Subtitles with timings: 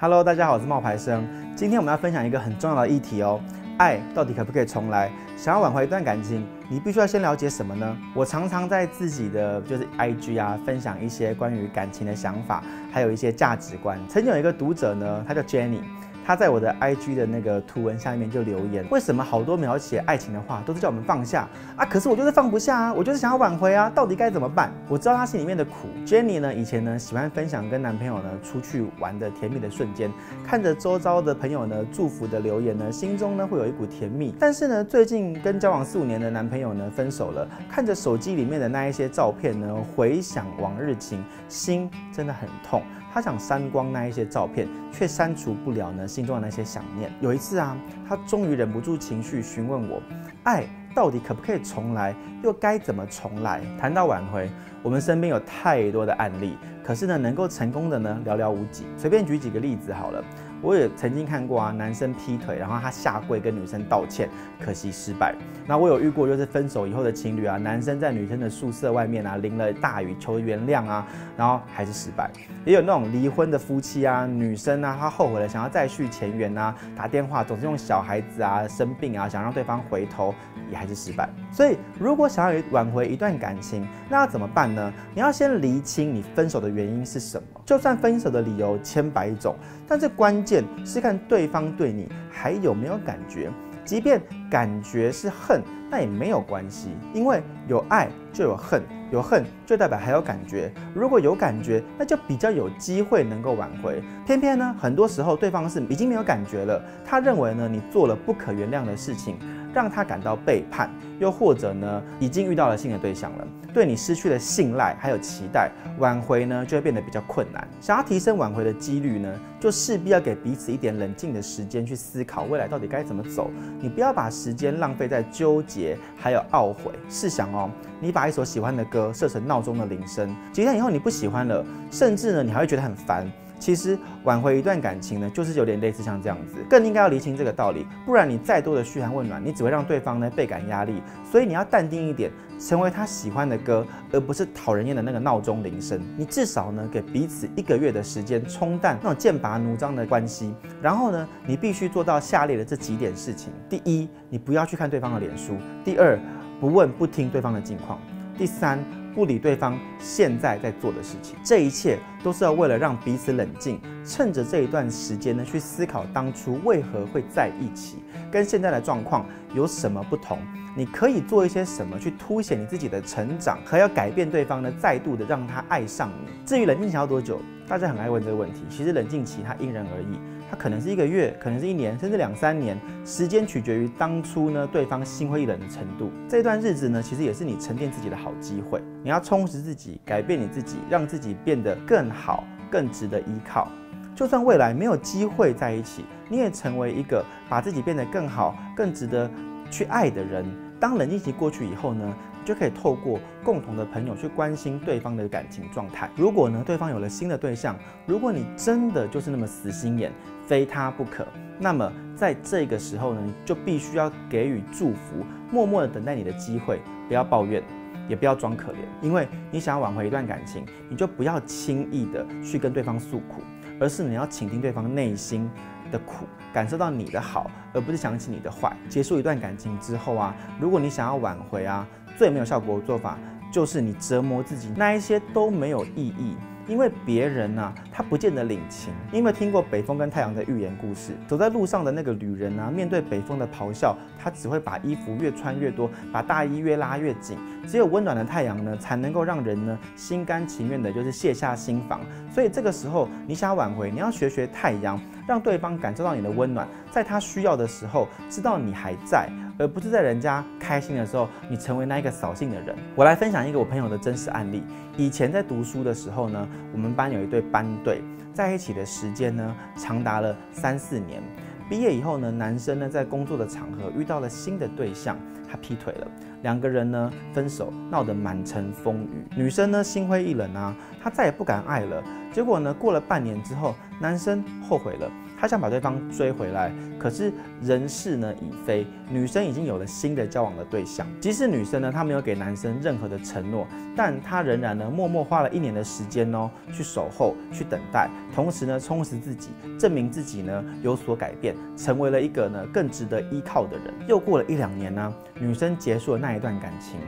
[0.00, 1.26] Hello，大家好，我是冒牌生。
[1.56, 3.40] 今天我们要分享一个很重要的议题哦，
[3.78, 5.10] 爱到底可不可以重来？
[5.36, 7.96] 想要挽回一段感情，你必须要先了解什么呢？
[8.14, 12.62] 我常常在自己的就是 IG 啊，分享一些关于感情的想法，
[12.92, 13.98] 还有一些价值观。
[14.08, 15.80] 曾经有一个读者呢，他叫 Jenny。
[16.28, 21.86] 他在我的 IG 的那个图文下面就留言，为什么好多描写爱情的话都是叫我们放下啊？
[21.86, 24.70] 可是我就是放不下啊，我就是想要挽回啊，到底该怎么办？
[24.90, 25.88] 我知道他心里面的苦。
[26.04, 30.12] Jenny 呢，以前呢喜欢分享跟男朋友呢出去玩的甜蜜的瞬间，
[30.46, 34.34] 看着周遭的朋友呢祝福的留言呢，心中呢会有一股甜蜜。
[34.38, 42.82] 但是呢，最近跟交往四五年的男朋友呢分手了，看着手机里面的那一些照片呢，回想往日情，心真的很痛。
[43.14, 47.08] 他想删光那一些照片，却删除不了呢心中的那些想念。
[47.20, 47.76] 有一次啊，
[48.08, 50.02] 他终于忍不住情绪询问我：
[50.42, 50.64] 爱
[50.96, 52.12] 到底可不可以重来？
[52.42, 53.60] 又该怎么重来？
[53.80, 54.50] 谈到挽回，
[54.82, 58.84] 我们身边有太多的案例，可是呢，能够成功的呢寥寥无几。
[58.96, 60.24] 随便举几个例子好了。
[60.60, 64.28] 我也曾经看过啊，男生劈腿，然后他下跪跟女生道歉，
[64.60, 65.34] 可惜失败。
[65.66, 72.30] 那我有遇过，就是分手以后的情侣啊，男生在女生的宿舍外面啊淋了大雨求原谅啊，然后还是失败。
[72.64, 80.34] 也有那种离婚的夫妻啊，女生啊，她后悔了，想要再续前缘啊，打电话总是用小孩子啊、生病啊，想让对方回头，
[80.70, 81.28] 也还是失败。
[81.52, 84.92] 所以，如果想要挽回一段感情，那要怎么办呢？
[85.14, 87.46] 你要先厘清你分手的原因是什么。
[87.64, 89.54] 就算分手的理由千百种，
[89.86, 93.50] 但是关键是看对方对你还有没有感觉。
[93.84, 94.18] 即便
[94.50, 100.72] 感觉是恨，那也没有关系，因为有爱就有恨，有恨就代表还有感觉。
[100.94, 104.02] 如果有感觉，那就比较有机会能够挽回。
[104.26, 109.36] 偏偏呢，很多时候对方是已经没有感觉了，他认为呢，你做了不可原谅的事情。
[109.74, 110.90] 让他感到背叛，
[111.20, 117.68] 又或者呢，已经遇到了新的对象了，对你失去了信赖，还有期待，挽回呢就会变得比较困难。
[117.78, 123.50] 想要提升挽回的几率呢，就势必要给彼此一点冷静的时间去思考未来到底该怎么走。
[123.78, 126.92] 你不要把时间浪费在纠结还有懊悔。
[127.08, 127.68] 试想哦，
[128.00, 133.30] 你把一首喜欢的歌设成闹钟的铃声，几天以后你不喜欢了，甚至呢你还会觉得很烦。
[133.58, 141.02] 其实挽回一段感情呢，就是有点类似像这样子，更应该要厘清这个道理，不然你再多的嘘寒问暖，你只会让对方呢倍感压力。
[141.30, 146.00] 所以你要淡定一点，成为他喜欢的歌，而不是讨人厌的那个闹钟铃声。
[146.16, 150.54] 你至少呢给彼此一个月的时间冲淡那种剑拔弩张的关系。
[150.80, 155.54] 然后呢，你必须做到下列的这几点事情：第一，你不要去看对方的脸书；
[155.84, 156.18] 第二，
[156.60, 157.98] 不问不听对方的近况；
[158.36, 158.78] 第三。
[159.18, 167.96] 不理对方现在在做的事情，这一切都是要为了让彼此冷静，趁着这一段时间呢，去思考当初为何会在一起，
[168.30, 170.38] 跟现在的状况有什么不同。
[170.76, 176.30] 你可以做一些什么去凸显你自己的成长，和要改变对方呢，再度的让他爱上你。
[176.46, 178.62] 至于冷静期要多久，大家很爱问这个问题。
[178.70, 180.16] 其实冷静期它因人而异。
[180.50, 186.10] 它可能是一个月，可能是一年，甚至两三年，时间取决于当初呢对方心灰意冷的程度。
[186.28, 188.82] 这段日子呢，其实也是你沉淀自己的好机会。
[189.02, 193.68] 你要充实自己，改变你自己，让自己变得更好，更值得依靠。
[194.14, 199.30] 就算未来没有机会在一起，你也成为一个把自己变得更好、更值得
[199.70, 200.44] 去爱的人。
[200.80, 202.16] 当冷静期过去以后呢，
[202.48, 206.08] 就可以透过共同的朋友去关心对方的感情状态。
[206.16, 207.76] 如果呢，对方有了新的对象，
[208.06, 210.10] 如果你真的就是那么死心眼，
[210.46, 211.26] 非他不可，
[211.58, 217.62] 那么在这个时候呢，你就必须要给予祝福，默默的等待你的机会，不要抱怨，
[218.08, 223.42] 也不要装可怜，因为你想要挽回一段感情，你就不要轻易的去跟对方诉苦，
[223.78, 225.50] 而是你要倾听对方内心
[225.92, 228.74] 的苦，感受到你的好，而不是想起你的坏。
[228.88, 231.86] 结束一段感情之后啊，如果你想要挽回啊，
[232.18, 233.16] 最没有效果的做法
[233.52, 236.36] 就是你折磨自己，那一些都没有意义。
[236.66, 238.92] 因为别人呢、他不见得领情。
[239.10, 241.12] 你有没有听过北风跟太阳的寓言故事？
[241.26, 247.38] 走在路上的那个旅人啊，面对北风的咆哮，他只会把衣服越穿越多，把大衣越拉越紧。
[247.66, 252.00] 只有温暖的太阳呢，才能够让人呢心甘情愿的，就是卸下心防。
[252.30, 259.30] 所以这个时候，你想挽回，你要学学太阳，让对方感受到你的温暖，在他需要的时候，知道你还在。
[259.58, 262.74] 而不是在人家开心的时候，你成为那一个扫兴的人。
[262.94, 264.62] 我来分享一个我朋友的真实案例。
[264.96, 268.02] 以前在读书的时候呢，我们班有一对班对，
[268.32, 271.20] 在一起的时间呢，长达了三四年。
[271.68, 275.18] 毕业以后呢，男生呢在工作的场合遇到了新的对象，
[275.50, 276.06] 他劈腿了，
[276.42, 279.26] 两个人呢分手，闹得满城风雨。
[279.36, 282.02] 女生呢心灰意冷啊，她再也不敢爱了。
[282.32, 285.10] 结果呢，过了半年之后，男生后悔了。
[285.40, 287.32] 他想把对方追回来，可是
[287.62, 291.06] 人事呢已非，女生已经有了新的交往的对象。
[291.20, 303.94] 即使女生呢，她没有给男生任何的承诺，但她仍然呢，默默花了一年的时间哦，去守候，去等待，同时呢，充实自己，证明自己呢有所改变，成为了一个呢更值得依靠的人。
[304.08, 306.98] 又过了一两年呢，女生结束了那一段感情。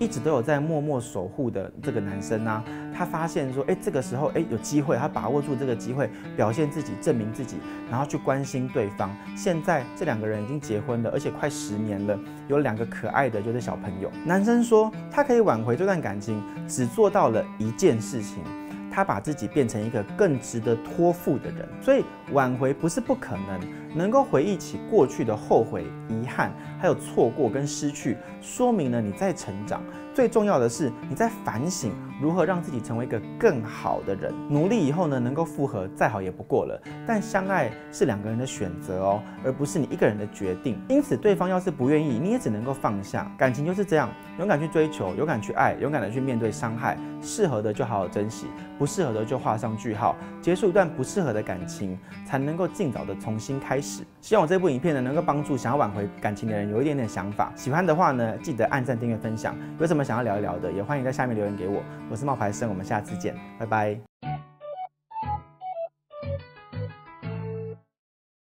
[0.00, 2.62] 一直都有在默默守护的这个男生呢，
[2.98, 7.58] 他发现说，哎，这个时候，哎，有机会，他把握住这个机会，表现自己，证明自己，
[7.88, 9.08] 然后去关心对方。
[9.36, 12.18] 现在这两个人已经结婚了，而且快十年了，
[12.48, 14.10] 有两个可爱的就是小朋友。
[14.24, 18.42] 男生说，他可以挽回这段感情，只做到了一件事情。
[18.90, 23.87] 他把自己变成一个更值得托付的人，所以挽回不是不可能。
[23.94, 29.82] 能够回忆起过去的后悔、遗憾，还有错过跟失去，说明了你在成长。
[30.14, 34.34] 最重要的是你在反省如何让自己成为一个更好的人。
[34.50, 36.82] 努力以后呢，能够复合再好也不过了。
[37.06, 40.76] 但相爱是两个人的选择哦，而不是你一个人的决定。
[40.88, 43.30] 因此，对方要是不愿意，你也只能够放下。
[43.38, 44.10] 感情就是这样，
[44.40, 46.98] 勇敢去追求，勇敢去爱，勇敢的去面对伤害。
[47.22, 51.96] 适合的就好好珍惜，不适合的就画上句号，结束一段不适合的感情，
[52.26, 53.87] 才能够尽早的重新开始
[54.20, 57.52] 希望我这部影片呢，能够帮助想要挽回感情的人有一点点想法。
[57.56, 59.56] 喜欢的话呢，记得按赞、订阅、分享。
[59.78, 61.82] 有什么想要聊一聊的，也欢迎在下面留言给我。
[62.10, 64.07] 我是冒牌生，我们下次见，拜拜。